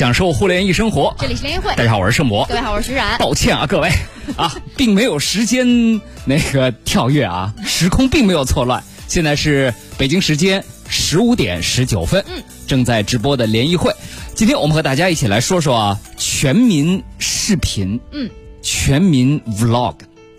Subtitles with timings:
[0.00, 1.14] 享受互联一生活。
[1.18, 2.46] 这里是联谊会，大家好，我是盛博。
[2.46, 3.18] 各位好，我是徐冉。
[3.18, 3.90] 抱歉啊，各位
[4.34, 8.82] 啊， 并没有时间那个跳跃啊，时空并没有错乱。
[9.08, 13.94] 现在是北京时间十五点十九分，嗯，正在直播的联谊会。
[14.34, 18.30] 今天我们和大家一起来说说啊，全民视频，嗯，
[18.62, 19.96] 全民 vlog。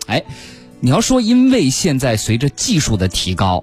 [0.08, 0.24] 哎，
[0.80, 3.62] 你要说，因为现在随着技术的提高，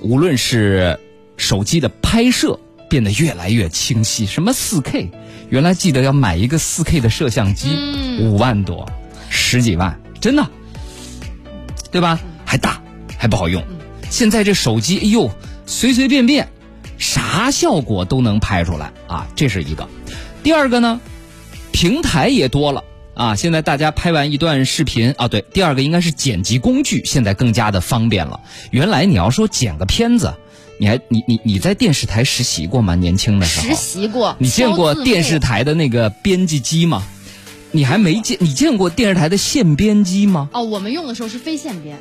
[0.00, 0.98] 无论是
[1.36, 2.58] 手机的拍摄
[2.92, 5.10] 变得越来越清晰，什么四 K，
[5.48, 7.70] 原来记得要买一个四 K 的摄像机，
[8.20, 8.86] 五万多，
[9.30, 10.46] 十几万，真的，
[11.90, 12.20] 对吧？
[12.44, 12.82] 还大，
[13.16, 13.64] 还不好用。
[14.10, 15.30] 现在这手机，哎呦，
[15.64, 16.50] 随随便便，
[16.98, 19.88] 啥效果都能拍出来啊，这是一个。
[20.42, 21.00] 第二个呢，
[21.72, 22.84] 平台也多了
[23.14, 23.36] 啊。
[23.36, 28.40] 现在大家拍完一段视频啊，对，第二个应该是剪辑工具，现在更加的方便了。
[28.70, 30.34] 原来你要说剪个片子，
[30.82, 32.96] 你还你你你在电视台实习过吗？
[32.96, 37.04] 年轻的时候实习过，你见过电视台的那个编辑机吗？
[37.70, 38.36] 你还没见？
[38.40, 40.50] 你见过电视台的线编机吗？
[40.52, 41.96] 哦，我们用的时候是非线编，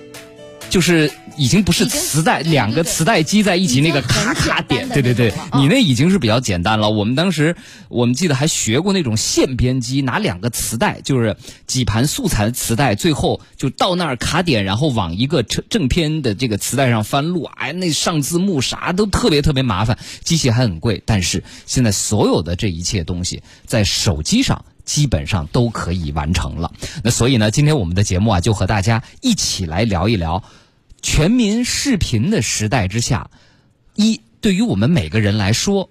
[0.68, 6.90] 就是已经不是磁带，两个磁带机在一起那个咔很简单咔点，对对对你那已经是比较简单了。
[6.90, 7.56] 我们当时
[7.90, 11.36] 我们记得还学过那种线编机，拿两个磁带，就是
[11.68, 21.02] 几盘素材磁带，最后就到那儿卡点，然后往一个正正片的这个磁带上翻录，哎，那上字幕啥都特别特别麻烦，机器还很贵。
[21.06, 24.66] 但是现在所有的这一切东西在手机上。
[24.84, 30.44] 基本上都可以完成了，那所以呢，今天我们的节目啊，就和大家一起来聊一聊
[31.02, 33.30] 全民视频的时代之下，
[33.96, 35.90] 一对于我们每个人来说，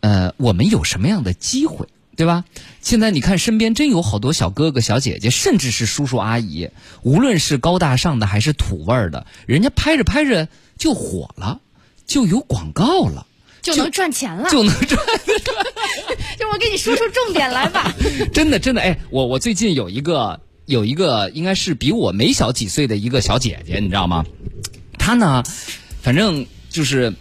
[0.00, 2.44] 呃，我们有什么样的机会，对吧？
[2.80, 6.68] 现在你看身边真有好多小哥哥、小姐姐，甚至是叔叔阿姨，
[7.02, 11.60] 无论是高大上的还是土味儿的，人家拍着拍着就火了，
[12.06, 13.26] 就有广告了，
[13.62, 14.48] 就能赚钱了。
[14.50, 15.00] 就能赚。
[16.38, 17.94] 就我给你说出重点来吧。
[18.32, 24.24] 真的真的，哎，我我最近有一个有一个应该是比我没小几岁的一个小姐姐，你知道吗？
[25.04, 25.44] 她呢，
[26.00, 27.12] 反正就是，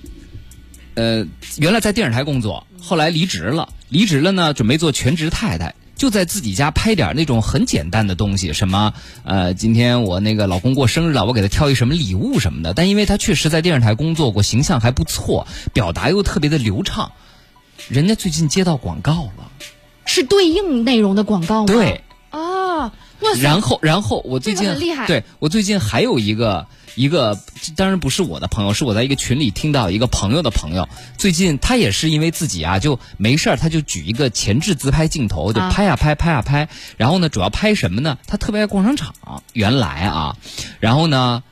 [0.93, 1.27] 呃，
[1.57, 5.75] 原来在电视台工作，后来离职了，离职了呢，准备做全职太太。
[5.97, 8.93] 就在自己家拍点那种很简单的东西，什么
[9.25, 12.73] 呃，今天我那个老公过生日了，我给他挑一什么礼物什么的。
[12.73, 17.11] 但因为他确实在电视台工作过，形象还不错，表达又特别的流畅，
[17.89, 19.51] 人家最近接到广告了。
[20.05, 21.67] 是对应内容的广告吗？
[21.67, 22.93] 对，啊！
[23.39, 25.07] 然后，然后我最近这个厉害。
[25.07, 27.39] 对我最近还有一个一个，
[27.75, 30.87] 当然不是我的朋友，是我在一个群里听到一个朋友的朋友，
[31.17, 35.69] 最近他也是因为自己啊就没事儿，他就举一个前置自拍镜头，就啊。
[35.71, 38.17] 拍呀、拍，拍呀、拍，然后呢，主要拍什么呢？
[38.27, 39.13] 他特别爱逛商场，
[39.53, 40.37] 原来啊，
[40.79, 41.43] 然后呢。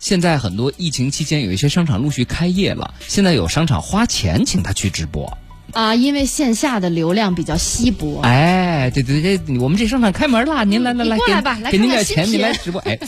[0.00, 5.36] 现在很多疫情期间有一些商场陆续开业了，现在有商场花钱请他去直播，
[5.72, 8.20] 啊，因为线下的流量比较稀薄。
[8.22, 13.06] 哎，对对对，我们这商场开门了，您来来来，过来吧来给您点钱，您来直播，哎，哎，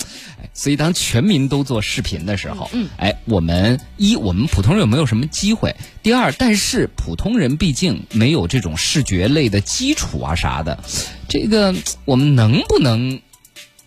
[0.53, 5.75] 所以当全民都做视频的时候，嗯，哎，我们一我们普通人有没有什么机会？
[6.03, 10.79] 第二，但是普通人毕竟没有这种视觉类的基础啊啥的，
[11.29, 13.21] 这个我们能不能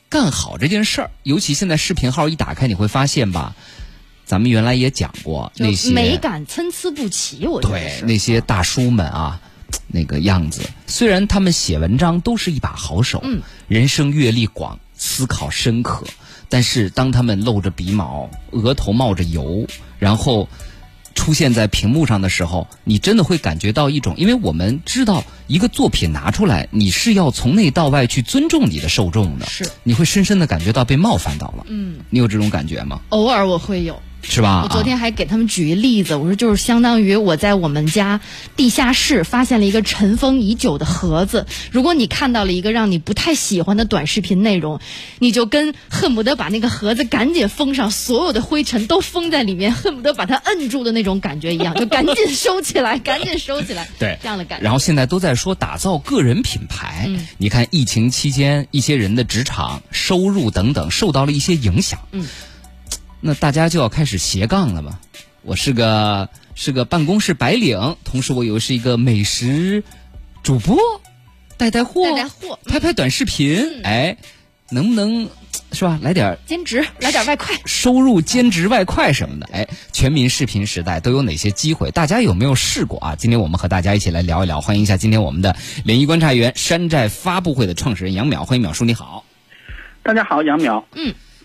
[0.09, 1.11] 干好这件事儿？
[1.23, 3.55] 尤其现在视频号一打开，你会发现吧，
[4.33, 8.01] 咱们原来也讲过那些美感参差不齐，我觉得对。
[8.01, 9.39] 那些大叔们啊，
[9.85, 16.07] 那个样子，虽然他们写文章都是一把好手，嗯，人生阅历广，思考深刻，
[16.49, 19.67] 但是当他们露着鼻毛，额头冒着油，
[19.99, 20.49] 然后。
[21.15, 31.65] 出现在屏幕上的时候，你真的会感觉到一种，因为我们知道一个作品拿出来，你是要从内到外去尊重你的受众的，是你会深深的感觉到被冒犯到了。
[31.67, 32.99] 嗯，你有这种感觉吗？
[33.09, 34.01] 偶尔我会有。
[34.23, 34.61] 是吧？
[34.63, 38.21] 我昨啊天还给他们举一例子，我说就是相当于我在我们家
[38.55, 41.45] 地下室发现了一个尘封已久的盒子。
[41.71, 44.79] 如果你看到了一个让你不太喜欢的短视频内容，
[45.19, 54.63] 你就跟恨不得把那个盒子赶紧封上，所有的灰尘都封在里面，恨不得把它摁住的那种感觉一样，就赶紧收起来， 赶紧收起来，对这样的感觉。
[54.63, 57.05] 然后现在都在说打造个人品牌。
[57.07, 61.99] 嗯你看疫情期间，一些人的职场收入等等受到了一些影响。
[62.11, 62.25] 嗯，
[63.25, 64.99] 那大家就要开始斜杠了嘛。
[65.43, 69.81] 我是个是个办公室白领，同时我又是一个美食
[70.43, 70.77] 主播，
[71.55, 73.81] 带带货，带带货嗯拍拍短视频。
[73.85, 74.17] 哎，
[74.69, 75.29] 能不能
[75.71, 75.97] 是吧？
[76.01, 77.55] 来点兼职来点外快。
[77.65, 81.91] 收入兼职外快什么的，哎，全民视频时代都有哪些机会？
[81.91, 83.15] 大家有没有试过啊？
[83.15, 85.55] 今天我们和大家一起来聊一聊，欢迎一下今天我们的
[85.85, 89.23] 联谊观察员、山寨发布会的创始人杨淼，欢迎淼叔，你好。
[90.03, 90.83] 大家好，杨淼。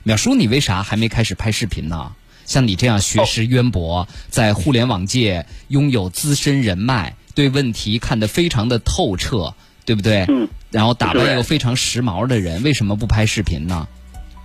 [0.08, 2.12] 淼叔，你为啥还没开始拍视频呢？
[2.46, 10.25] 像你这样学识渊博，在互联网界拥有资深人脉，对问题看得非常的透彻，对不对？
[10.28, 10.49] 嗯。
[10.70, 13.87] 然后打扮又非常时髦的人，为什么不拍视频呢？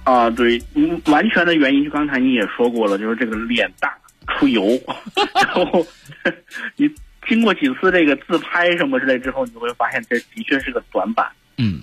[0.04, 4.78] 啊，对，嗯，完全的原因就刚才你也说过了，就是这个脸大出油，
[5.34, 5.88] 然后
[6.76, 6.90] 你
[7.26, 11.26] 经过几次这个自拍什么之类之后，你会发现这的确是个短板。
[11.56, 11.82] 嗯，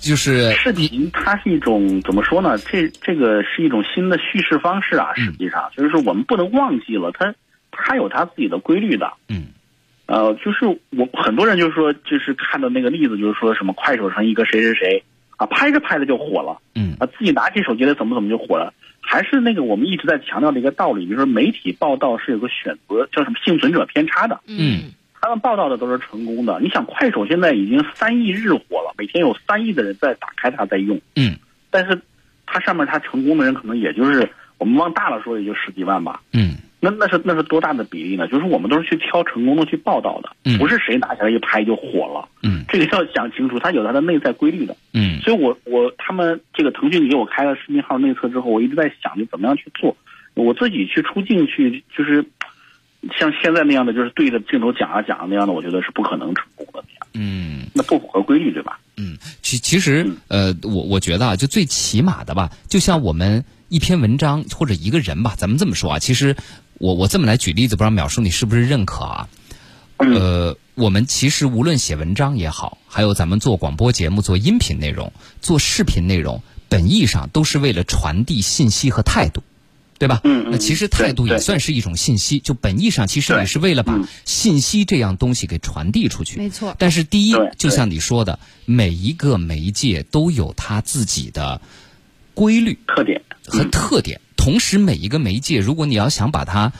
[0.00, 2.56] 就是视频它是一种怎么说呢？
[2.58, 5.24] 这这个是一种新的叙事方式啊，嗯。
[5.24, 5.70] 实际上。
[5.76, 7.34] 就是说我们不能忘记了，它
[7.70, 9.12] 它有它自己的规律的。
[9.28, 9.48] 嗯。
[10.06, 15.04] 呃，就是我很多人就是说，就是看到那个例子，就是说什么快手上一个谁谁谁
[15.36, 16.58] 啊，拍着拍着就火了。
[16.74, 16.96] 嗯。
[16.98, 26.58] 啊，自己拿起手机来怎么怎么就火了，还是那个我们一直在强调的一个道理，就是媒体报道是有个选择叫什么幸存者偏差的，嗯他们报道的都是成功的。
[26.60, 31.36] 你想，快手现在已经三亿日活了，每天有三亿的人在打开它在用，嗯
[31.70, 32.00] 但是
[32.46, 34.28] 它上面它成功的人可能也就是
[34.58, 36.20] 我们往大了说也就十几万吧。
[36.32, 38.26] 嗯那那是那是多大的比例呢？
[38.26, 42.26] 就是我们都是去挑成功的去报道的，嗯不是谁拿起来一拍就火了。
[42.42, 44.74] 嗯这个要想清楚，它有它的内在规律的。
[44.94, 49.94] 嗯所以我我他们这个腾讯给我开了视频号内测之后，我一直在想，就怎么样去做。
[50.34, 52.24] 我自己去出镜去，就是
[53.18, 58.80] 像现在那样的，就是对着镜头讲啊讲啊那样的，我觉得是不可能成功的那样，嗯那不符合规律，对吧？
[58.96, 66.36] 嗯，其其实呃，我我觉得啊，就最起码的吧，就像我们一篇文章或者一个人吧，咱们这么说啊，其实
[66.74, 69.28] 我我这么来举例子，不知道淼叔你是不是认可啊？
[69.96, 79.42] 呃，我们其实无论写文章也好，还有咱们做广播节目、做音频内容、做视频内容，本意上都是为了传递信息和态度，
[80.00, 80.22] 对吧？
[80.24, 86.38] 嗯嗯那其实态度也算是一种信息，就本意上其实对也是为了把嗯信息这样东西给传递出去。
[86.38, 91.60] 没错但是第一，就像你说的，每一个媒介都有它自己的
[92.32, 94.22] 规律特点和特点。
[94.38, 96.72] 同时，每一个媒介，如果你要想把它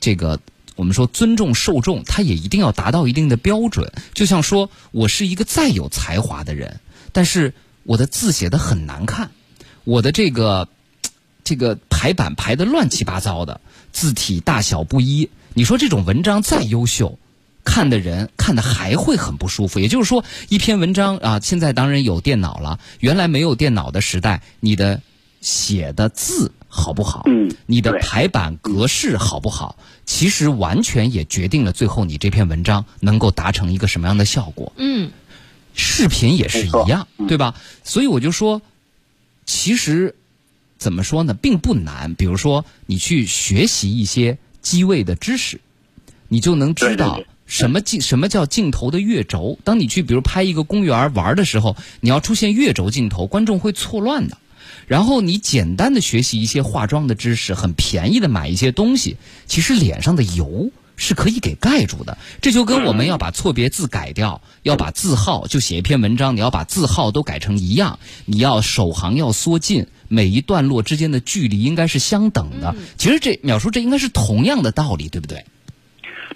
[0.00, 0.40] 这个
[0.74, 3.92] 我们说尊重受众，它也一定要达到一定的标准。
[4.14, 6.80] 就像说我是一个再有才华的人，
[7.12, 7.54] 但是
[7.84, 9.30] 我的字写的很难看，
[9.84, 10.68] 我的这个
[11.44, 13.60] 这个排版排的乱七八糟的，
[13.92, 15.28] 字体大小不一。
[15.52, 17.18] 你说这种文章再优秀，
[17.62, 19.78] 看的人看的还会很不舒服。
[19.78, 25.00] 也就是说，一篇文章啊，现在当然有电脑了，原来没有电脑的时代，你的
[25.40, 27.22] 写的字好不好？
[27.26, 29.76] 嗯你的排版格式好不好？
[30.06, 34.72] 其实完全也决定了最后你这篇文章能够达成一个什么样的效果。
[34.76, 35.10] 嗯
[35.74, 37.54] 视频也是一样，对吧？
[37.84, 38.62] 所以我就说，
[39.46, 40.14] 其实
[40.84, 42.14] 怎么说呢，并不难。
[42.14, 45.62] 比如说，你去学习一些机位的知识，
[46.28, 49.58] 你就能知道什么镜什么叫镜头的月轴。
[49.64, 54.36] 当你去比如拍一个公园玩的时候，你要出现月轴镜头，观众会错乱的。
[54.86, 59.16] 然后你简单的学习一些化妆的知识，很便宜的买一些东西，
[59.46, 62.16] 其实脸上的油是可以给盖住的。
[62.40, 72.74] 这就跟我们要把错别字改掉，要把字号就写一篇文章，你要把字号都改成一样，你要首行要缩进，每一段落之间的距离应该是相等的。
[72.96, 75.44] 其实这淼叔这应该是同样的道理，对不对？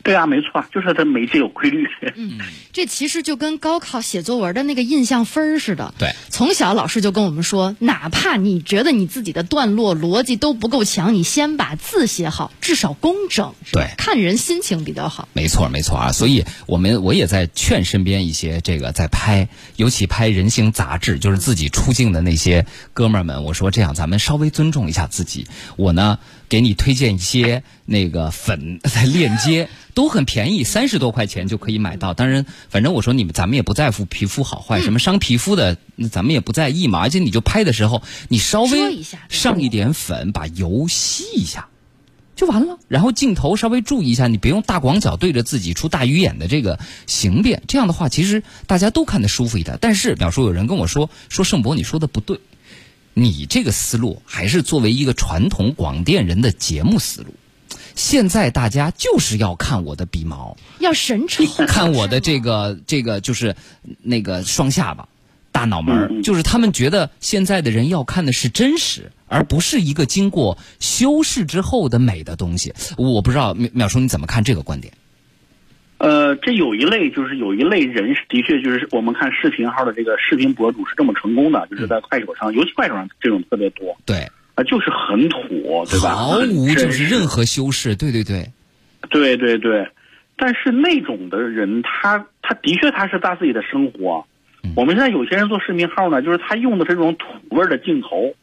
[0.03, 1.87] 对啊，没错，就是它媒介有规律。
[2.17, 2.39] 嗯
[2.73, 5.93] 这其实就跟高考写作文的那个印象分似的。
[5.99, 13.55] 对，从小老师就跟我们说，哪怕你觉得你自己的段落逻辑都不够强，你先把字写好，至少工整。
[13.73, 15.29] 对看人心情比较好。
[15.33, 16.13] 没错，没错啊！
[16.13, 25.49] 所以我们我也在劝身边一些这个在拍，尤其拍人形杂志，就是自己出镜的那些哥们儿们，我说这样咱们稍微尊重一下自己。
[25.77, 32.15] 我呢给你推荐一些那个粉的链接，都很便宜，三十多块钱就可以买到。
[32.15, 36.99] 当然，反正我说你们咱们也不在乎皮肤好坏，什么伤皮肤的，那咱们也不在意嘛。
[37.01, 41.69] 而且你就拍的时候，你稍微上一点粉，把油吸一下。
[42.35, 42.79] 就完了。
[42.87, 46.79] 然后镜头稍微注意一下，你别用大广角对着自己出大鱼眼的这个
[47.09, 49.77] 形变，这样的话其实大家都看得舒服一点。
[49.81, 52.39] 但是，比方说有人跟我说说盛博你说的不对，
[53.19, 57.35] 你这个思路还是作为一个传统广电人的节目思路。
[57.95, 63.57] 现在大家就是要看我的鼻毛，要神丑， 看我的这个这个就是
[64.01, 65.09] 那个双下巴、
[65.51, 72.73] 大脑门就是他们觉得现在的人要看的是真实，而不是一个经过修饰之后的美的东西。
[72.97, 74.93] 我不知道淼淼叔你怎么看这个观点？
[75.99, 84.19] 呃，这有一类就是有一类人是的确就是我们看视频号的这个视频博主是这么成功的，就是在快手上，尤其快手上这种特别多对，
[84.55, 85.41] 啊，就是很土，
[85.91, 86.15] 对吧？
[86.15, 87.97] 毫无就是任何何修饰。
[87.97, 88.49] 对对对，
[89.11, 89.89] 对对对，
[90.37, 94.25] 但是那种的人，他他的确他是他自己的生活。
[94.63, 98.35] 嗯我们现在有些人做视频号呢，就是他用的是这种土味的镜头，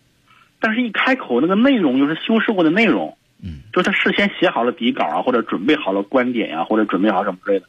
[0.59, 7.65] 但是一开口那个内容又是修饰过的内容，嗯，就是他事先写好了底稿啊，或者准备好了观点呀、或者准备好什么之类的，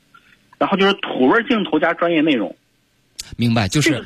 [0.59, 2.57] 然后就是土味镜头加专业内容，
[3.37, 4.05] 明白，就是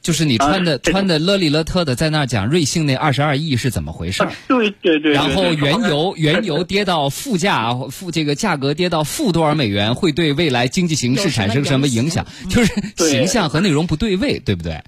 [0.00, 4.24] 就是你穿的啊穿的勒里勒特的，在那儿讲瑞幸那二十二亿是怎么回事？
[4.46, 12.24] 对对对，然后原油原油跌到负价， 负这个价格跌到负多少美元，会对未来经济形势产生什么影响？
[12.48, 14.80] 就是形象和内容不对位，对不对？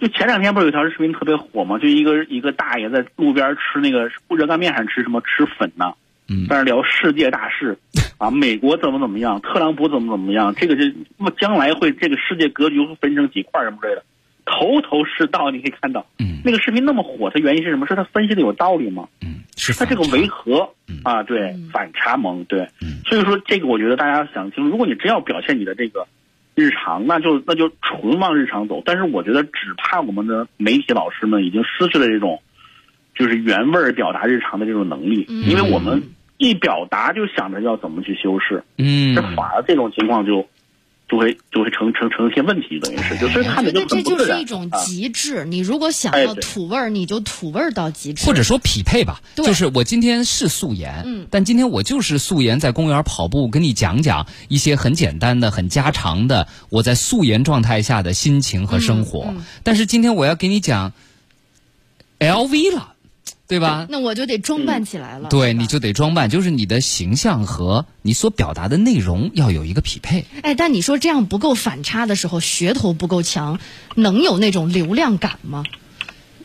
[0.00, 1.78] 就前两天不是有条视频特别火吗？
[1.78, 5.92] 就一个一个大爷在路边吃那个热干面，还是吃什么吃粉呢？
[6.28, 7.78] 嗯在那聊世界大事，
[8.18, 10.92] 啊，美国怎么怎么样，特朗普怎么怎么样，这个这
[11.38, 14.02] 将来会这个世界格局会分成几块什么之类的，
[14.44, 15.50] 头头是道。
[15.50, 17.86] 你可以看到，嗯那个视频那么火，它原因是什么？
[17.86, 19.08] 是他分析的有道理吗？
[19.22, 26.06] 嗯，是它这个违和嗯啊，对嗯反差萌，对嗯，所以说这个我觉得大家要想清楚，如果你真要表现你的这个
[26.56, 28.82] 日常，那就那就纯往日常走。
[28.84, 32.42] 但是我觉得只怕我们的媒体老师们已经失去了这种
[33.14, 36.02] 就是原味儿表达日常的这种能力，嗯因为我们
[36.38, 40.46] 一表达就想着要怎么去修饰，嗯这反而这种情况就
[41.08, 44.84] 就会就会成成成一些问题，等于是就所以我看着就觉得这就很不自然是一种啊。
[44.84, 45.44] 极致。
[45.44, 48.26] 你如果想要土味儿，你就土味儿到极致。
[48.26, 59.26] 或者说匹配吧，就是我今天是素颜，嗯但今天我就是素颜在公园跑步，跟你讲讲一些很简单的、很家常的我在素颜状态下的心情和生活。
[59.28, 60.92] 嗯嗯但是今天我要给你讲
[62.18, 62.94] LV 了，
[63.48, 63.86] 对吧？
[63.88, 65.28] 那我就得装扮起来了。
[65.28, 70.24] 对，你就得装扮，就是你的形象和你所表达的内容要有一个匹配。
[70.42, 73.58] 哎，但你说这样不够反差的时候，噱头不够强，
[73.94, 75.64] 能有那种流量感吗？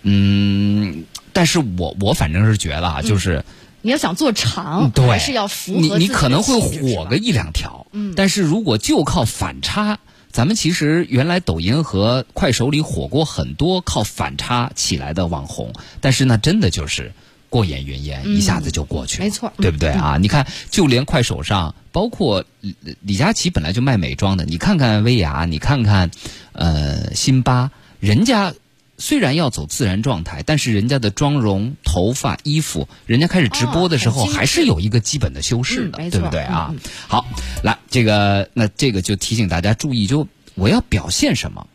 [0.04, 3.44] 嗯，但是我我反正是觉得啊，就是。
[3.84, 9.98] 你要想做长，对，还是要符合你你可能会火个一两条，嗯但是如果就靠反差，
[10.32, 17.12] 咱们其实原来抖音和快手里火过很多靠反差起来的网红，但是那，真的就是
[17.50, 20.18] 过眼云烟，嗯一下子就过去了，没错对不对啊？
[20.22, 26.10] 你看，就连快手上，包括李李佳琦本来就卖美妆的，你看看薇娅，你看看
[26.54, 27.70] 呃辛巴，
[28.00, 28.54] 人家。
[29.02, 36.74] 虽然要走自然状态，但是人家的妆容、头发、衣服，人家开始直播的时候，还是有一个基本的修饰的，嗯对不对啊？
[37.08, 37.26] 好，
[37.64, 41.68] 来这个那这个就提醒大家注意，就我要表现什么，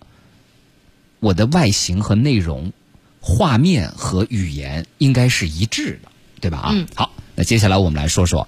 [1.19, 2.73] 我的外形和内容、
[3.21, 6.59] 画面和语言应该是一致的，对吧？
[6.59, 8.47] 啊，嗯好，那接下来我们来说说，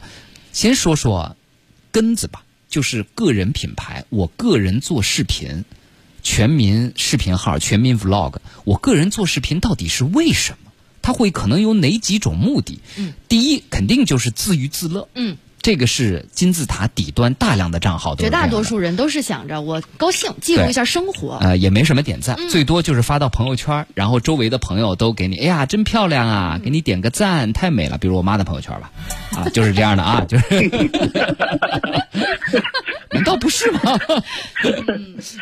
[0.52, 1.36] 先说说
[1.90, 5.64] 根子吧，就是个人品牌，我个人做视频。
[6.30, 10.70] 全民视频号、全民 Vlog，我个人做视频到底是为什么？
[11.00, 12.80] 它会可能有哪几种目的？
[12.98, 21.38] 嗯，第一肯定就是自娱自乐，嗯，这个是金字塔底端大量的账号绝大多数人都是想着我高兴，记录一下生活。
[21.40, 27.96] 呃，也没什么点赞，嗯最多就是发到朋友圈，然后周围的朋友都给你，哎呀，真漂亮啊，嗯给你点个赞，太美了。
[27.96, 28.92] 比如我妈的朋友圈吧，
[29.34, 30.44] 啊，就是这样的啊，就是，
[33.12, 33.80] 难道不是吗？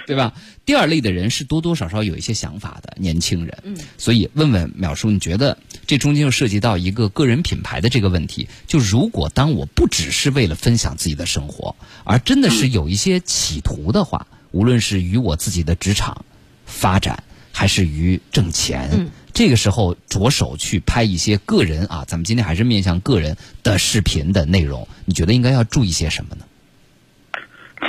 [0.07, 0.33] 对吧？
[0.67, 8.49] 第二类的人是多多少少有一些想法的年轻人，嗯所以问问淼叔，你觉得这中间又涉及到一个个人品牌的这个问题？
[8.67, 16.25] 就如果当我不只是为了分享自己的生活，而真的是有一些企图的话，无论是与我自己的职场
[16.65, 26.45] 发展，还是于挣钱，嗯这个时候着手去拍一些个人啊，咱们今天还是面向个人的视频的内容，你觉得应该要注意些什么呢？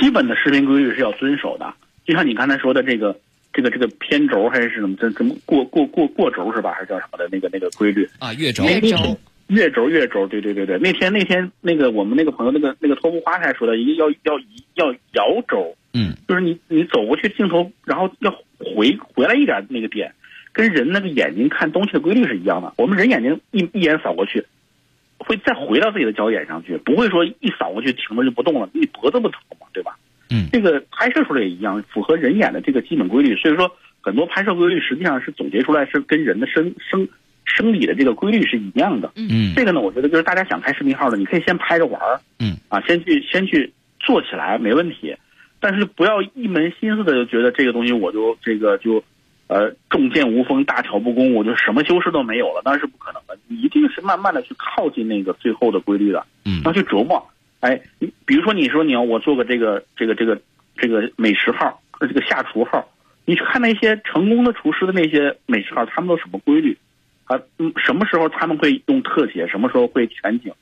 [0.00, 1.74] 基本的视频规律是要遵守的，
[2.08, 3.14] 就像你刚才说的这个
[3.52, 6.72] 这个这个偏轴还是怎么怎怎么过过过过轴是吧？
[6.72, 8.08] 还是叫什么的那个那个规律？
[8.18, 10.78] 啊，月轴，月轴月轴月轴，对对对对。
[10.78, 14.40] 那天那天那个我们那个朋友那个那个托布花还说的，一个要要
[14.76, 20.14] 要摇轴，嗯就是你你走过去镜头，然后要回回来一点那个点，
[20.52, 22.72] 跟人那个眼睛看东西的规律是一样的。
[22.78, 24.46] 我们人眼睛一一眼扫过去，
[25.18, 29.98] 会再回到自己的焦点上去，不会说一扫过去停了就不动了，你脖子不疼嘛，对吧？
[30.30, 33.36] 嗯这个拍摄出来也一样，符合人眼的这个基本规律。
[33.36, 33.70] 所以说，
[34.00, 37.08] 很多拍摄规律实际上是总结出来是跟人的生生
[37.44, 39.12] 生理的这个规律是一样的。
[39.16, 45.16] 嗯这个呢，我觉得就是大家想开视频号的，你可以先拍着玩儿，嗯，啊，先去先去做起来没问题，
[45.60, 49.02] 但是不要一门心思的就觉得这个东西我就这个就，
[49.46, 53.38] 呃，重剑无锋，大巧不工，我就什么修饰都没有了，那是不可能的。
[53.48, 57.26] 你一定是慢慢的去靠近那个最后的规律的，嗯要去琢磨。
[57.60, 60.40] 哎，你比如说你说你要我做个这个这个这个
[60.76, 62.88] 这个美食号，呃这个下厨号，
[63.24, 66.76] 你去看那些成功的厨师的那些美食号，他们都什么规律？
[67.24, 70.52] 啊，嗯，什么时候他们会用特写，什么时候会全景，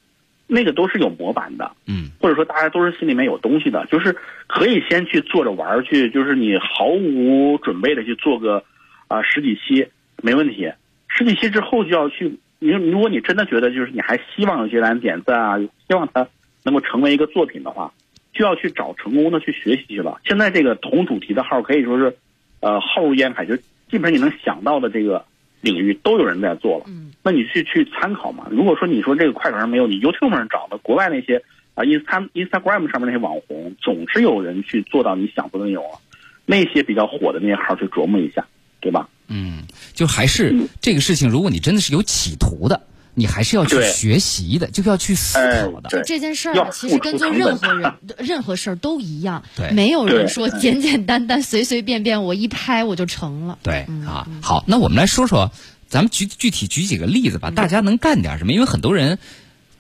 [0.49, 4.17] 那个都是有模板的，嗯或者说大家都是心里面有东西的，就是
[4.49, 8.65] 可以先去做着玩儿去，就是你毫无准备的去做个
[9.07, 9.87] 啊、十几期
[10.23, 10.73] 没问题，
[11.07, 16.27] 十几期之后就要去你如果你真的觉得就是你还希望有些人点赞啊，希望它
[16.67, 17.95] 能够成为一个作品的话，
[18.35, 20.21] 就要去找成功的去学习去了。
[20.25, 22.17] 现在这个同主题的号可以说是，
[22.59, 25.25] 呃，浩如烟海，就基本上你能想到的这个
[25.61, 26.87] 领域都有人在做了。
[26.89, 28.49] 嗯，那你去去参考嘛。
[28.51, 31.41] 如果说你说这个快手上没有，你 YouTube 上找的，国外那些
[31.75, 36.01] 啊，Insta Instagram 上面那些网红，总是有人去做到你想做的内容啊。
[36.45, 38.45] 那些比较火的那些号去琢磨一下，
[38.81, 39.09] 对吧？
[39.29, 42.81] 嗯，就还是这个事情，如果你真的是有企图的，
[43.19, 45.89] 你还是要去学习的，就是要去思考的。
[45.89, 53.59] 就这件事儿啊，其实跟做任何人、任何事儿都一样对，没有人说简简单单、随随便便我一拍我就成了。
[53.63, 55.51] 对啊，好，那我们来说说，
[55.89, 58.53] 咱们举具体举几个例子吧，大家能干点什么？
[58.53, 59.19] 因为很多人，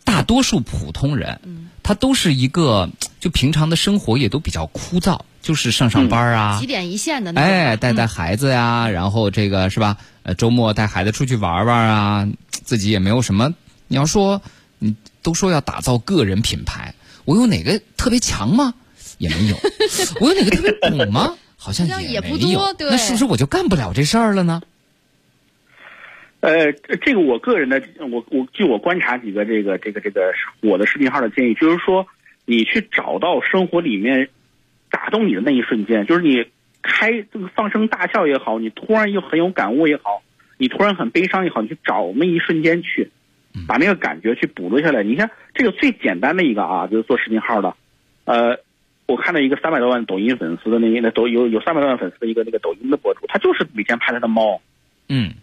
[0.02, 1.38] 大多数普通人，
[1.82, 2.88] 他都是一个
[3.20, 7.50] 就平常的生活也都比较枯燥，就是上上班啊几，点一线的那种。
[7.50, 9.98] 哎，带带孩子呀，然后这个是吧？
[10.22, 12.28] 呃，周末带孩子出去玩玩啊，
[12.66, 13.54] 自己也没有什么。
[13.88, 14.42] 你要说，
[14.78, 16.94] 你都说要打造个人品牌，
[17.24, 18.74] 我有哪个特别强吗？
[19.18, 19.56] 也没有。
[20.20, 21.38] 我有哪个特别懂吗？
[21.56, 22.74] 好像也没不多有。
[22.74, 24.60] 对那是不是我就干不了这事儿了呢？
[26.40, 32.06] 呃，这这个我个人的，我我据我观察几个这个这个这个我的视频号的建议，就是说
[32.44, 34.28] 你去找到生活里面
[34.90, 36.44] 打动你的那一瞬间，就是你
[36.82, 40.22] 开这个放声大笑也好，你突然又很有感悟也好，
[40.58, 43.10] 你突然很悲伤也好，你去找那一瞬间去，
[43.66, 45.02] 把那个感觉去捕捉下来。
[45.02, 47.74] 你看这个最简单的一个啊，就是做视频号的，
[48.24, 48.58] 呃，
[49.06, 54.60] 我看到一个三百多万抖音粉丝的那个抖有有三百多万粉丝的一个那个抖音的博主，他就是每天拍他的猫。
[55.08, 55.34] 嗯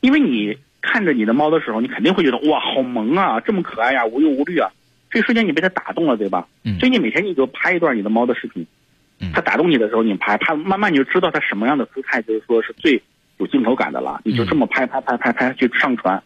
[0.00, 4.70] 因为你看着你的猫的时候，你肯定会觉得哇，好萌啊，这么可爱呀、无忧无虑啊。
[5.10, 6.46] 这一瞬间你被他打动了，对吧？
[6.64, 8.64] 嗯所以你每天你就拍一段你的猫的视频，
[9.20, 13.02] 嗯它打动你的时候，你拍，拍慢慢你就知道他什么样的姿态，就是说是最
[13.38, 14.20] 有镜头感的了。
[14.24, 16.22] 你就这么拍拍拍拍拍去上传，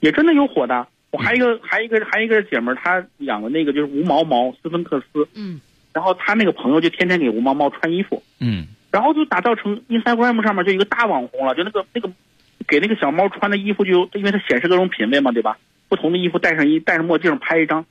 [0.00, 0.86] 也真的有火的。
[1.10, 5.60] 我还有一个还有一个还有一个姐们儿，她养的那个就是无毛猫斯芬克斯，嗯，
[5.92, 12.10] 然后她那个朋友就天天给无毛猫穿衣服，嗯然后就打造成 Instagram 上面就一个大网红了，就那个那个
[12.66, 15.58] 给那个小猫穿的衣服就，因为它显示各种品味嘛，对吧？
[15.88, 17.84] 不同的衣服戴上一戴上墨镜拍一张，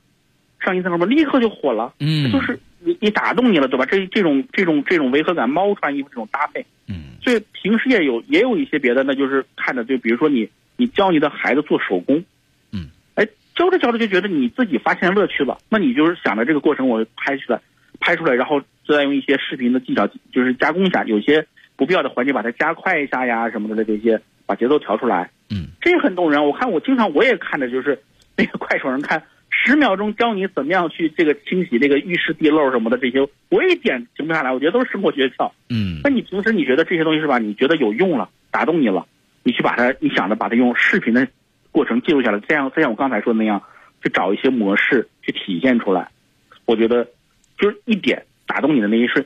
[0.58, 1.92] 上 Instagram 立刻就火了。
[2.00, 3.86] 嗯，就是你你打动你了，对吧？
[3.86, 12.24] 这这种这种这种违和感，猫穿衣服这种搭配，嗯所以平时也有也有一些别的，那就是看着就比如说你你教你的孩子做手工，
[12.72, 17.60] 嗯，哎，教着教着就觉得你自己发现乐趣了，那你就是想着这个过程我拍出来，
[18.00, 26.44] 拍出来，然后再用一些视频的技巧就是加工一下，有些不必要的环节把它加快一下呀什么的这些，把节奏调出来，嗯，这也很动人。
[26.44, 28.02] 我看我经常我也看着就是
[28.36, 29.22] 那个快手上看。
[29.64, 35.50] 十秒钟教你怎么样去这个清洗这个浴室地漏什么的这些，我一点停不下来，我觉得都是生活诀窍。
[35.68, 37.38] 嗯那你平时你觉得这些东西是吧？
[37.38, 39.06] 你觉得有用了，打动你了，
[39.44, 41.26] 你去把它，你想着把它用视频的
[41.70, 43.62] 过程记录下来，这样再像我刚才说的那样，
[44.02, 46.08] 去找一些模式去体现出来。
[46.64, 47.04] 我觉得
[47.58, 49.24] 就是一点打动你的那一瞬，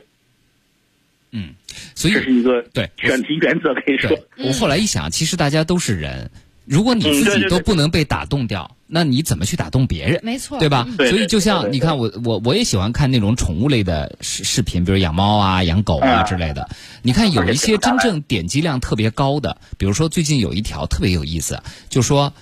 [1.31, 1.55] 嗯，
[1.95, 4.09] 所以这是一个对选题原则，可以说。
[4.37, 6.29] 我后来一想，其实大家都是人，
[6.67, 10.19] 如果你自己都不能被打动掉，那你怎么去打动别人？
[10.21, 10.85] 没错，对吧？
[10.97, 16.69] 对所以就像你看，我我我也喜欢看那种宠物类的视视频，比如养猫啊、养狗啊嗯之类的。
[17.01, 21.57] 你看有一些真正点击量特别高的，比如说最近有一条特别有意思，
[21.89, 22.33] 就说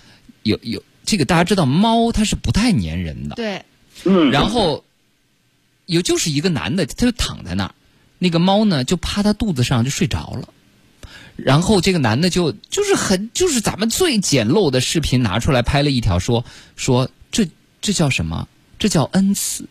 [0.41, 3.63] 有有这个大家知道猫它是不太粘人的，对，
[4.05, 4.83] 嗯，然后
[5.85, 7.75] 有就是一个男的，他就躺在那儿，
[8.17, 10.49] 那个猫呢就趴他肚子上就睡着了。
[11.35, 16.45] 然后这个男的就就是很就是咱们最简陋的视频拿出来拍了一条说
[16.75, 17.47] 说这
[17.81, 18.47] 这叫什么？
[18.79, 19.65] 这叫恩赐。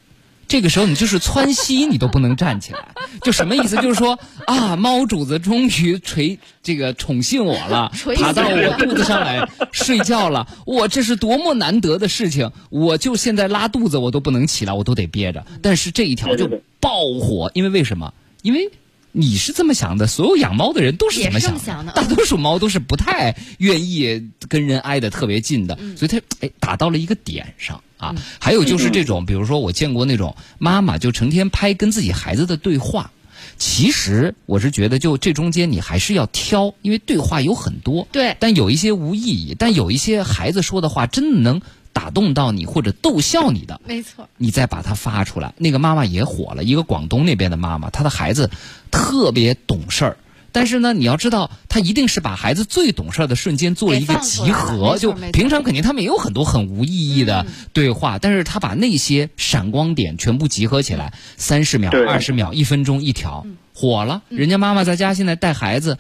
[0.47, 2.87] 这个时候你就是窜稀，你都不能站起来，
[3.23, 3.77] 就什么意思？
[3.77, 12.53] 就是说啊，猫主子终于垂这个宠幸我了，爬到我肚子上来睡觉了，我这是多么难得的事情！
[12.69, 15.45] 我就现在拉肚子我都不能起来，我都得憋着。
[15.63, 16.47] 但是这一条就
[16.79, 18.13] 爆火，因为为什么？
[18.43, 18.71] 因为
[19.17, 28.17] 你是这么想的，所有养猫的人都是这么想也是这么想的大多数猫都是不太愿意跟人挨得特别近的，所以它哎打到了一个点上啊。
[28.41, 33.13] 还有就是这种，比如说我见过那种妈妈就成天拍跟自己孩子的对话。
[33.57, 41.63] 其实我是觉得，就这中间你还是要挑，因为对话有很多，对但有一些无意义，但有一些孩子说的话真的能
[41.95, 45.55] 打动到你或者逗笑你的，没错，你再把它发出来。
[45.57, 48.51] 那个妈妈也火了，一个广东那边的妈妈，她的孩子
[48.91, 50.17] 特别懂事儿。
[50.53, 54.99] 但是呢，你要知道，她一定是把孩子最懂事儿的瞬间做了一个集合。
[54.99, 64.23] 就平常肯定他们也有很多很无意义的对话，但是她把那些闪光点全部集合起来，三十秒、二十秒、一分钟一条，火了。
[64.29, 65.99] 人家妈妈在家现在带孩子，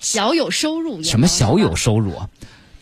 [0.00, 2.28] 小有收入，什么小有收入啊？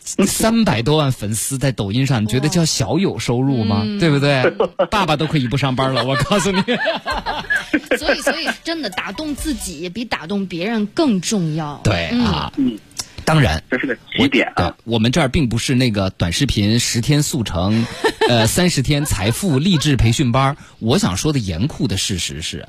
[0.27, 3.83] 三百多万粉丝在抖音上，你觉得叫小有收入吗？
[3.99, 4.43] 对不对？
[4.91, 6.61] 爸爸都可以不上班了，我告诉你。
[7.97, 11.79] 所以，所以真的打动自己比打动别人更重要。
[11.83, 12.77] 对啊，嗯，
[13.25, 13.61] 当然。
[13.69, 17.85] 这是个起点啊。，我们这儿并不是那个短视频十天速成，
[18.29, 20.55] 呃，三十天财富励志培训班。
[20.79, 22.67] 我想说的严酷的事实是，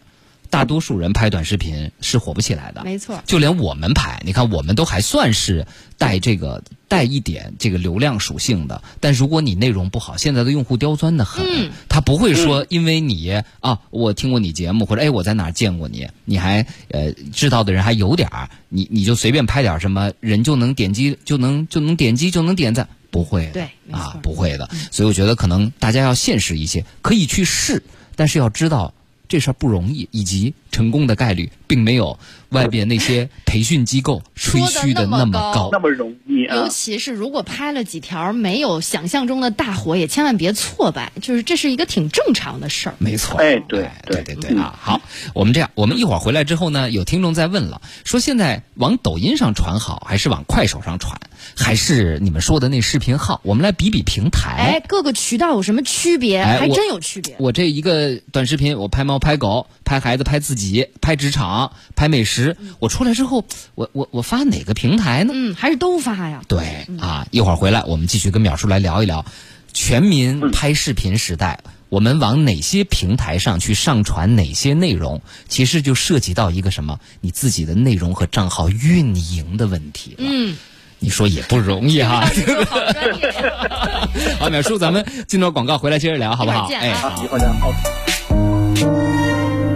[0.50, 2.82] 大多数人拍短视频是火不起来的。
[2.84, 5.66] 没错就连我们拍，你看我们都还算是
[5.98, 8.82] 带这个带一点这个流量属性的。
[9.00, 24.68] 但如果你内容不好，现在的用户刁钻的很，嗯他不会说因为你啊，我听过你节目，或者哎我在哪见过你，你还呃知道的人还有点儿，你你就随便拍点儿什么，人就能点击就能就能点击就能点赞，不会的，对啊，不会的。
[24.90, 27.82] 所以我觉得可能大家要现实一些，可以去试，
[28.14, 28.92] 但是要知道。
[29.28, 32.18] 这事儿不容易，以及成功的概率并没有
[32.50, 35.70] 外边那些培训机构吹嘘的那么高。
[35.72, 36.68] 那么容易啊尤！
[36.68, 42.94] 其是如果拍了几条没有想象中的大火，也千万别挫败，就是这是一个挺正常的事儿。
[42.98, 44.78] 没错，哎对对对对对啊！
[44.78, 45.00] 好，
[45.32, 51.18] 我们这样，我们一会儿回来之后呢，有听众在问了，说现在往抖音上传好，还是往快手上传，
[51.56, 53.40] 还是你们说的那视频号？
[53.44, 54.50] 我们来比比平台。
[54.58, 56.44] 哎，各个渠道有什么区别？
[56.44, 57.34] 还真有区别。
[57.38, 60.65] 我这一个短视频，我拍猫、拍狗、拍孩子、拍自己、
[61.00, 65.32] 拍职场、拍美食，我出来之后，我我我发哪个平台呢？
[65.34, 66.42] 嗯，还是都发呀。
[66.48, 69.24] 对啊，一会儿回来我们继续跟淼叔来聊一聊
[69.72, 80.16] 全民拍视频时代，我们往哪些平台上去上传哪些内容，其实就涉及到一个什么你自己的内容和账号运营的问题了。
[80.18, 80.56] 嗯，
[80.98, 82.22] 你说也不容易哈、
[82.70, 83.32] 好专业。
[84.40, 86.68] 好，淼叔，咱们进段广告回来接着聊，好不好？
[87.00, 87.26] 好。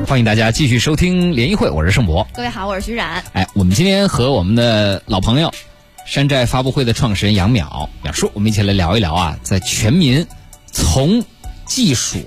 [0.06, 2.26] 欢迎大家继续收听联谊会，我是盛博。
[2.32, 3.22] 各位好，我是徐冉。
[3.32, 5.52] 哎，我们今天和我们的老朋友
[6.04, 10.26] 山寨发布会的创始人杨淼淼叔，我们一起来聊一聊啊，在全民
[10.66, 11.22] 从
[11.64, 12.18] 技术、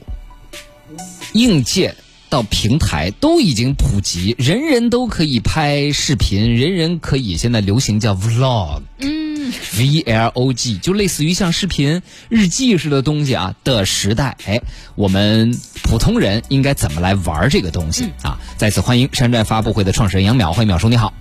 [1.34, 1.94] 硬件
[2.30, 8.82] 到平台都已经普及，人人都可以拍视频，人人可以现在流行叫 vlog。
[9.00, 9.23] 嗯，
[9.78, 14.62] V L O G 就类似于像视频日记似的东西啊的时代，哎，
[14.96, 18.38] 我们普通人应该怎么来玩这个东西、啊？
[18.58, 21.14] 再次欢迎山寨发布会的创始人杨淼，欢迎淼叔，你好。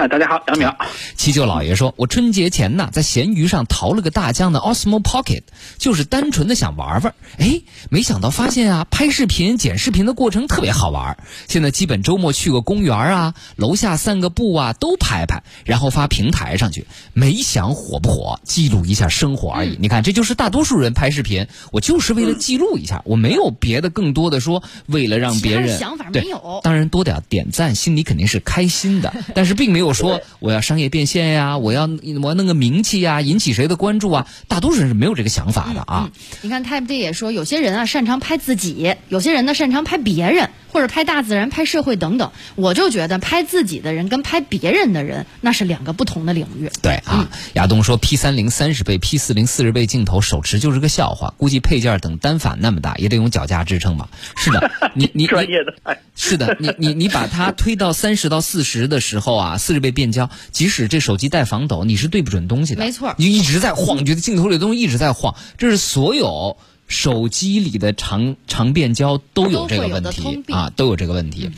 [0.00, 0.74] 啊，大家好，杨淼。
[1.14, 5.42] 七舅老爷说：“我春节前呢，在闲鱼上淘了个大疆的 Osmo Pocket，
[5.76, 7.14] 就是单纯的想玩玩。
[7.36, 7.60] 哎，
[7.90, 11.18] 没想到发现啊，拍视频、剪视频的过程特别好玩。
[11.48, 16.86] 现在基本周末去个公园啊，楼下散个步啊，都拍拍，然后发平台上去。
[17.12, 19.76] 没想火不火，记录一下生活而已。
[19.78, 31.88] 你看，这就是大多数人拍视频，我就是为了记录一下，我没有别的更多的说，为了让别人想法对没有当然多点点赞，心里肯定是开心的，但是并没有说我要商业变现呀，我要
[32.22, 34.26] 我要弄个名气呀，引起谁的关注啊？
[34.48, 36.10] 大多数人是没有这个想法的啊。
[36.42, 42.30] 你看 Type D 也说，有些人啊擅长拍自己，有些人呢擅长拍别人，或者拍大自然、拍社会等等。
[42.56, 46.70] 我就觉得拍自己的人跟拍别人的人那是两个不同的领域。
[46.82, 54.08] 对啊，亚东说 P 三零三十倍、P 四零四十倍镜头手持就是个笑话，估计配件等单反那么大也得用脚架支撑吧？
[54.36, 62.80] 是的， 你你专你业的哎是的，你你你把它 推到三十到四十的时候啊，四十倍变焦，即使这手机带防抖，你是对不准东西的。
[62.80, 66.56] 没错你就一直在晃，你觉得镜头里的东西一直在晃，这是所有。
[66.90, 71.48] 手机里的长长变焦都有这个问题啊，都有这个问题。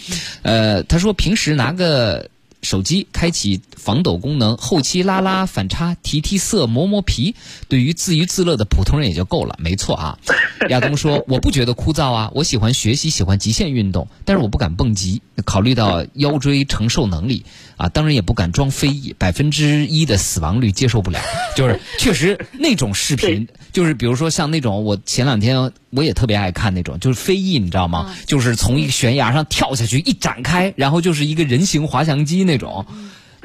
[0.42, 2.29] 呃，他说平时拿个
[2.62, 7.35] 手机开启防抖功能，后期拉拉反差、提提色、磨磨皮，
[7.68, 9.57] 对于自娱自乐的普通人也就够了。
[9.59, 10.18] 没错啊，
[10.70, 17.44] 亚东说我不觉得枯燥啊，我喜欢学习，喜欢极限运动，但是我不敢蹦极，考虑到腰椎承受能力
[17.77, 21.20] 啊，当然也不敢装飞翼，百分之一的死亡率接受不了。
[21.57, 28.14] 就是确实那种视频，就是比如说像那种我前两天我也特别爱看那种，就是飞翼，你知道吗？
[28.26, 32.87] 就是从一个悬崖上跳下去，一展开，然后就是一个人形滑翔机那种。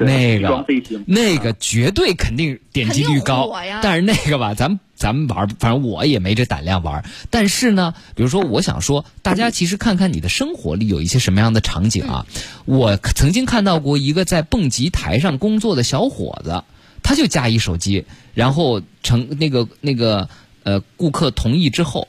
[0.00, 0.64] 那个
[1.06, 7.04] 那个绝对肯定点击率高，但是那个吧，咱咱们玩儿，反正我也没这胆量玩儿。
[7.30, 12.26] 但是呢，比如说，我想说，大家其实看看你的生活里有一些什么样的场景啊？
[12.64, 16.62] 我曾经看到过一个在蹦极台上工作的小伙子，
[17.02, 20.28] 他就架一手机，然后成那个那个
[20.62, 22.06] 呃顾客同意之后，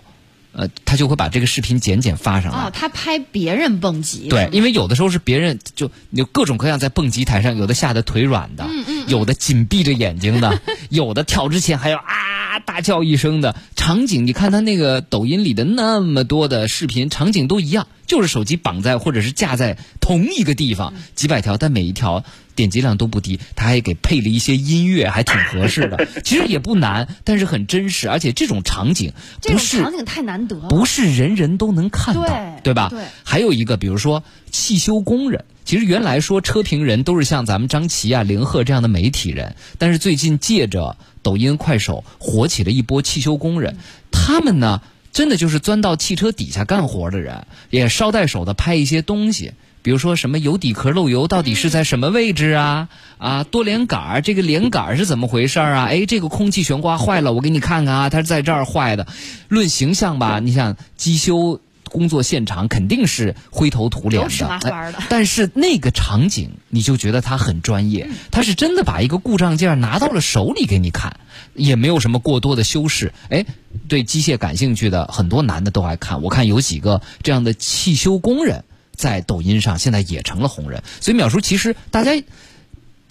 [0.51, 2.57] 呃，他就会把这个视频剪剪发上来。
[2.57, 8.67] 哦，他拍别人蹦极，对，因为有的时候是别人就有各种各样在蹦极台上，有的吓得腿软的，
[9.07, 10.59] 有的紧闭着眼睛的，
[10.89, 14.25] 有的跳之前还要啊大叫一声的场景。
[14.25, 23.39] 你看他那个抖音里的那么多的视频，场景都一样，就是手机绑在或者是架在同一个地方，几百条，但每一条点击量都不低。
[23.55, 26.07] 他还给配了一些音乐，还挺合适的。
[26.25, 30.67] 其实也不难，但是很真实，而且这种场景这种不是场景太难得了。
[30.69, 32.25] 不是人人都能看到，
[32.63, 32.89] 对吧？
[32.89, 43.77] 对还有一个，比如说汽修工人，其实原来说车评人都是像咱们张琪啊、凌鹤这样的媒体人，但是最近借着抖音、快手火起了一波汽修工人，
[44.09, 49.53] 他们呢，真的就是钻到汽车底下干活的人，也捎带手的拍一些东西。
[49.81, 52.89] 比如说什么油底壳漏油到底是在什么位置啊？
[53.17, 55.85] 啊，多连杆儿这个连杆儿是怎么回事儿啊？
[55.91, 59.07] 哎，这个空气悬挂坏了，我给你看看啊，它是在这儿坏的。
[59.47, 71.19] 论形象吧，你想机修工作现场肯定是灰头土脸的，但是那个场景你就觉得他很专业，他是真的把一个故障件拿到了手里给你看，
[71.53, 73.11] 也没有什么过多的修饰。
[73.29, 73.45] 哎，
[73.89, 78.63] 对机械感兴趣的很多男的都爱看，我看有几个这样的汽修工人
[78.95, 82.11] 在抖音上现在也成了红人，所以淼叔其实大家。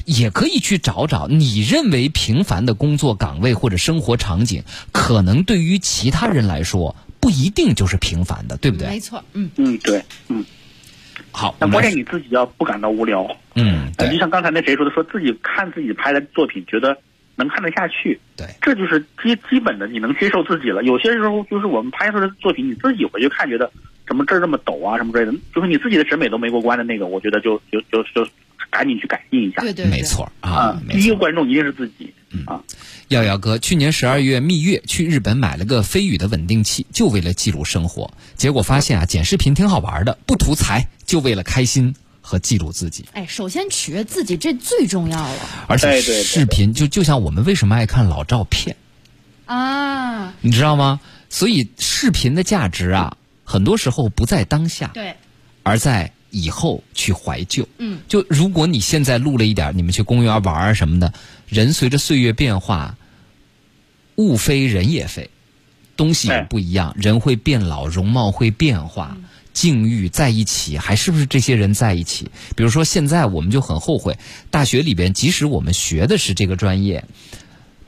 [0.05, 6.97] 也可以去找找你认为平凡的工作岗位或者生活场景，可能对于其他人来说
[7.29, 8.89] 不一定就是平凡的，对不对？
[8.89, 10.43] 没错，嗯，嗯，对，嗯，
[11.31, 13.29] 好，但我们来关键你自己要不感到无聊。
[13.55, 16.97] 嗯，呃，就像刚才那谁说的，说自己看自己拍的作品，觉得
[17.37, 20.83] 能看得下去，对，这就是基基本的你能接受自己了。
[20.85, 23.71] 有些时候就是我们拍出来的作品，你自己回去看，觉得
[24.07, 28.27] 什么这儿这么抖啊，什么之类的，就是你自己的审美都没过关的那个，我觉得就就就就
[28.71, 29.61] 赶紧去改进一下。
[29.61, 31.17] 对对对，没错啊第一个。
[31.17, 32.13] 观众一定是自己
[32.47, 32.63] 啊。
[33.09, 38.13] 耀耀哥去年十二月蜜月去日本买了个飞宇的稳定器，就为了记录生活。
[38.37, 43.07] 结果发现啊，剪视频挺好玩的，不图财，就为了开心和记录自己。
[43.13, 48.77] 哎，首先取悦自己，这最重要了而且视频就就像我们为什么爱看老照片，
[49.47, 50.35] 啊！
[50.43, 51.01] 你知道吗？
[51.31, 55.15] 所以视频的价值啊，很多时候不在当下，对，
[55.63, 57.69] 而在以后去怀旧。
[57.79, 61.13] 嗯，就如果你现在录了一点，你们去公园玩儿什么的，
[61.49, 62.97] 人随着岁月变化，
[64.17, 65.31] 物非人也非，
[65.97, 69.17] 东西不一样，人会变老，容貌会变化。
[69.55, 72.31] 境遇在一起，还是不是这些人在一起？
[72.55, 74.17] 比如说，现在我们就很后悔，
[74.53, 77.05] 大学里边，即使我们学的是这个专业，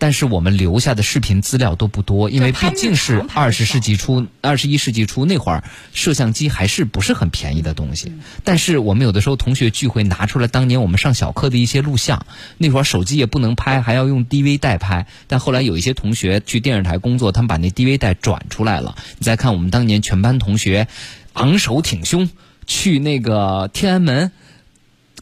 [0.01, 8.13] 但是我们留下的视频资料都不多，因为毕竟是二十世纪初、二十一世纪初那会儿，摄像机还是不是很便宜的东西。
[8.43, 12.25] 但是我们有的时候同学聚会拿出来当年我们上小课的一些录像，
[12.57, 15.07] 那会儿手机也不能拍，还要用 DV 带拍。
[15.29, 18.97] 但后来有一些同学去电视台工作，他们把那 DV 带转出来了。
[19.19, 20.89] 你再看我们当年全班同学
[21.35, 22.31] 昂首挺胸
[22.67, 24.33] 去那个天安门。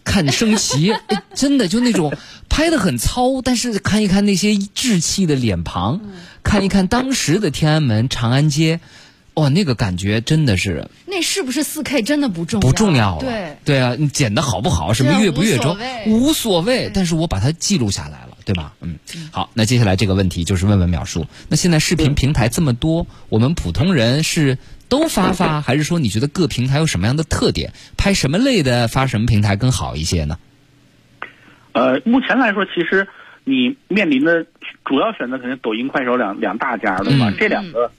[0.08, 2.12] 看升旗， 哎，真的就那种
[2.48, 6.00] 拍的很糙，但是看一看那些稚气的脸庞，
[6.42, 8.80] 看一看当时的天安门、长安街，
[9.34, 12.66] 哇，那个感觉真的是那是不是四 K 真的不重要？
[12.66, 13.20] 不重要啊。
[13.20, 18.72] 对，对啊，你剪的好不好，什么越不越轴无所谓无所谓，但是我把它记录下来了，对吧？
[18.80, 18.98] 嗯，
[19.30, 24.56] 好，那接下来这个问题就是问问淼叔，那现在视频平台这么多，我们普通人是
[24.88, 30.38] 都发发，还是说你觉得各平台有什么样的特点，拍什么类的发什么平台更好一些呢？
[31.72, 33.06] 呃，目前来说，其实
[33.44, 34.46] 你面临的
[34.86, 37.28] 主要选择肯定抖音、快手两两大家，对吧？
[37.28, 37.90] 嗯这两个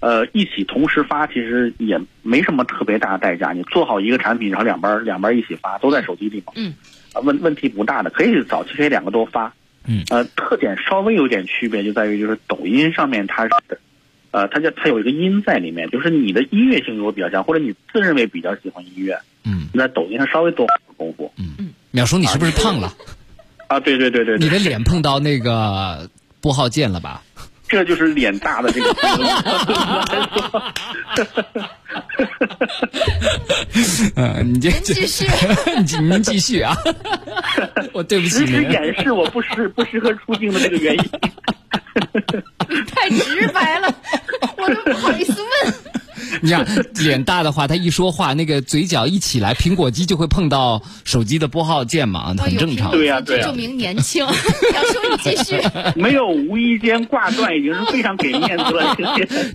[0.00, 3.52] 呃一起同时发，其实也没什么特别大的代价。
[3.52, 6.72] 你做好一个产品，然后两边两边一起发，都在手机里嘛，嗯，
[7.12, 9.52] 啊问问题不大的，可以早期可以两个都发。
[9.88, 13.50] 嗯呃，特点稍微有点区别，就在于就是抖音上面它是。
[14.30, 20.66] 呃，它叫它有一个音在里面，就是你的音乐性如果比较强，或者你自认为比较喜欢音乐，嗯你在抖音上稍微多
[20.98, 21.32] 功夫。
[21.38, 22.92] 嗯，淼叔你是不是胖了？
[23.68, 26.06] 啊，对对对对对，你的脸碰到那个
[26.42, 27.22] 拨号键了吧？
[27.68, 28.96] 这就是脸大的这个。
[34.16, 35.26] 嗯，你这您继续
[35.86, 36.76] 您您继续啊！
[37.92, 38.70] 我对不起实时您。
[38.70, 41.02] 掩饰我不适不适合出镜的这个原因。
[42.94, 43.94] 太直白了，
[44.56, 45.74] 我都不好意思问。
[46.42, 46.66] 你看
[47.02, 52.90] 脸大的话，他一说话，那个嘴角一起来，苹果肌就会碰到手机的拨号键嘛，很正常。
[52.90, 54.24] 对呀对呀这证明年轻。
[54.24, 54.32] 淼
[54.92, 55.60] 叔，你继续。
[55.94, 58.94] 没有无意间挂断，已经是非常给面子了。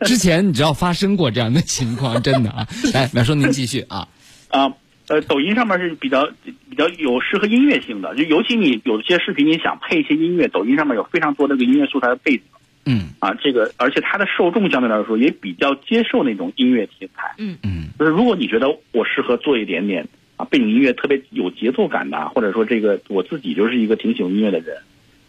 [0.05, 2.67] 之前你知道发生过这样的情况，真的啊。
[2.93, 4.07] 来，淼叔您继续啊。
[4.49, 4.71] 啊，
[5.07, 6.27] 呃，抖音上面是比较
[6.69, 12.43] 比较有适合音乐性的，就尤其你有些视频你想配一些音乐，抖音上面有非常多的这个音乐素材的背景
[12.85, 13.09] 嗯。
[13.19, 17.33] 啊，这个而且它的受众相对来说也比较接受那种音乐题材。
[17.37, 17.57] 嗯。
[17.63, 17.89] 嗯。
[17.97, 24.77] 就是如果你觉得我适合做一点点啊背景音乐特别有节奏感的啊，或者说这个我自己就是一个挺喜欢音乐的人，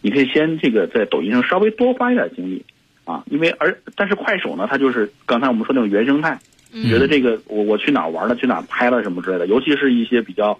[0.01, 2.63] 你可以先这个在抖音上稍微多花一点精力
[3.05, 6.39] 啊，因为而但是快手呢，它就是刚才我们说那种原生态，
[6.89, 10.59] 觉得这个我我去哪儿玩了，去哪儿拍了什么之类的，尤其是一些比较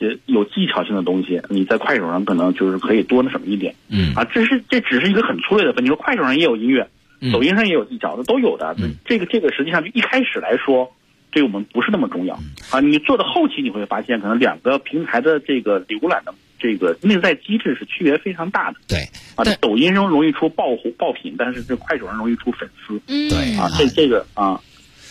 [0.00, 3.74] 呃有技巧性的东西，你在快手上可能就是可以多那什么一点。
[3.88, 5.84] 嗯啊，这是这只是一个很粗略的分。
[5.84, 6.88] 你说快手上也有音乐，
[7.20, 8.74] 嗯抖音上也有技巧，这都有的。
[8.78, 10.92] 嗯这个这个实际上就一开始来说，
[11.30, 12.80] 对我们不是那么重要嗯啊。
[12.80, 18.98] 你做到后期你会发现，可能两个平台的这个浏览的这个内在机制是区别非常大的对，
[19.34, 19.56] 啊但。
[19.60, 23.68] 抖音中容易出爆红爆品，但是这快手上容易出粉丝嗯，对啊。
[23.76, 24.60] 这这个啊。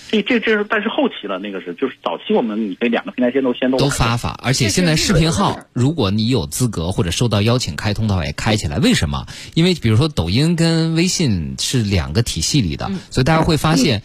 [0.09, 8.77] 这这这是，但是后期了，那个是就是早期我们你可以两个平台先都先都都发发，而且现在视频号，如果你有资格或者受到邀请开通的话，也开起来。
[8.79, 9.25] 为什么？
[9.53, 14.01] 因为比如说抖音跟微信是两个体系里的，所以大家会发现。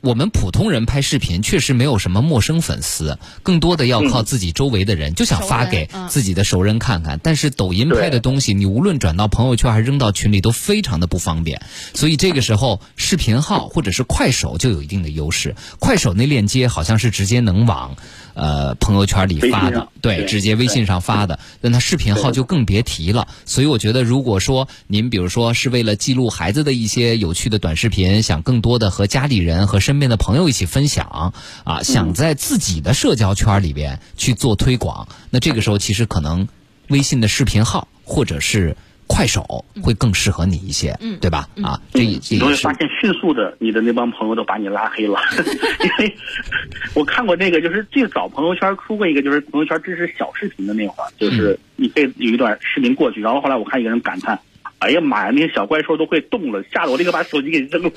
[0.00, 7.18] 我们普通人拍视频确实没有什么陌生粉丝，更多的要靠自己周围的人，就想发给自己的熟人看看。
[7.20, 11.60] 但是抖音拍的东西，你无论转到朋友圈还是扔到群里，都非常的不方便。
[11.94, 15.56] 所以这个时候，视频号或者是快手就有一定的优势。
[15.80, 17.96] 快手那链接好像是直接能往
[18.38, 21.38] 呃朋友圈里发的对直接微信上发的。
[21.60, 23.26] 那他视频号就更别提了。
[23.44, 36.46] 所以我觉得，如果说您比如说是为了记录孩子的一些有趣的短视频，想更多的和家里人和身边的朋友一起分享啊，想在自己的社交圈里边去做推广，那这个时候其实可能
[36.88, 38.76] 微信的视频号或者是
[39.08, 41.48] 快手会更适合你一些，对吧？
[41.62, 42.44] 啊，这也这也是。
[42.44, 45.18] 你会发现迅速的，你的那帮朋友都把你拉黑了，
[45.82, 46.16] 因 为
[46.94, 54.38] 我看过那个，就是最早朋友圈出过一个，就是朋友圈支持小视频的那会儿，就是你可以有一段视频过去，然后后来我看一个人感叹。
[54.78, 55.30] 哎呀妈呀！
[55.34, 57.90] 那些小怪兽都会动了，吓得我立刻把手机给扔了。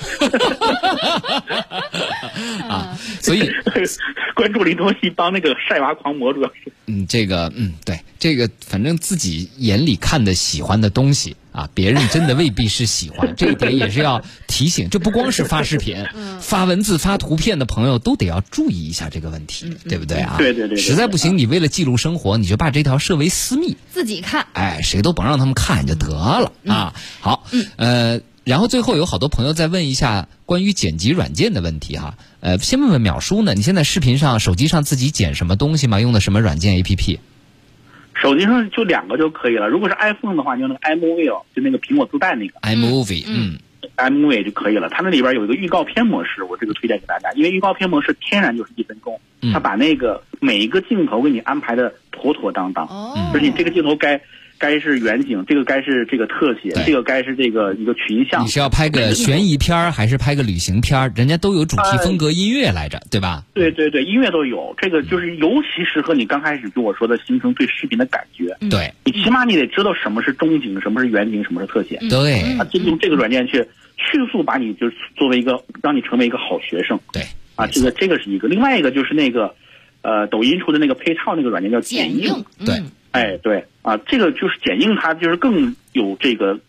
[2.68, 3.50] 啊，所以
[4.36, 6.72] 关注了一多一帮那个晒娃狂魔，主要是。
[6.88, 14.90] 嗯，这个嗯，对，这个反正自己眼里看的喜欢的东西啊，别人真的未必是喜欢， 这一点也是要提醒。
[14.90, 16.06] 这不光是发视频，
[16.40, 20.36] 发文字、发图片的朋友都得要注意一下这个问题，对不对啊？
[20.38, 24.48] 对对对对实在不行，你为了记录生活，你就把这条设为私密，自己看。
[24.54, 26.94] 哎，谁都甭让他们看就得了啊。
[27.20, 32.16] 好，呃，然后最后有好多朋友在问一下关于剪辑软件的问题哈。
[32.40, 36.00] 呃，先问问淼叔呢，你现在视频上、手机上自己剪什么东西吗？
[36.00, 37.20] 用的什么软件 APP？
[38.22, 39.68] 手机上就两个就可以了。
[39.68, 43.58] 如果是 iPhone 的话，就那个 iMovie，哦就那个苹果自带那个 iMovie，嗯
[43.98, 44.88] iMovie 就可以了。
[44.90, 54.22] 它那里边有一个预告片模式，我这个推荐给大家，因为预告片模式天然就是一分钟，嗯它把那个每一个镜头给你安排的妥妥当当，哦就是你这个镜头该
[54.62, 58.48] 该是远景，这个该是这个特写，这个该是这个一个群像你。
[58.48, 61.12] 是要拍个悬疑片儿还是拍个旅行片儿？
[61.16, 63.44] 人家都有主题风格音乐来着，对吧？
[63.56, 68.56] 对对对，音乐都有，这个就是尤其适合你刚开始跟我说的形成对视频的感觉。
[68.70, 71.98] 对你起码你得知道什么是中景，什么是远景，什么是特写。
[72.08, 73.66] 对啊，就用这个软件去
[73.98, 77.24] 迅速把你就是作为一个让你成为一个好学生对
[77.56, 78.48] 啊，这个这个是一个。
[78.48, 79.56] 另外一个就是那个，
[80.04, 82.32] 呃，抖音出的那个配套那个软件叫剪映，，
[82.64, 86.60] 对嗯哎，对啊，这个就是剪映，它就是更有这个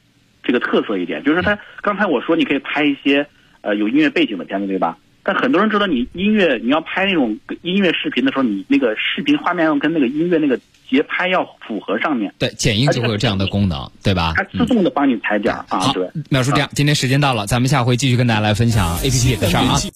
[0.42, 3.26] 这个特色一点，就是它刚才我说你可以拍一些
[3.60, 4.96] 呃有音乐背景的片子，对吧？
[5.24, 10.58] 但很多人知道你音乐你要拍那种音乐视频的时候，你那个视频画面要跟那个音乐那个
[10.90, 14.32] 节拍要符合上面，对，剪映就会有这样的功能，对吧？
[14.34, 19.78] 它自动的帮你裁点儿啊，好对。，淼叔这样，今天时间到了，咱们下回继续跟大家来分享 APP 的事儿啊。